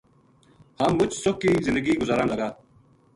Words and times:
ہم 0.79 0.91
مُچ 0.97 1.11
سُکھ 1.23 1.39
کی 1.41 1.51
زندگی 1.65 1.93
گزاراں 2.01 2.27
لگا 2.31 2.49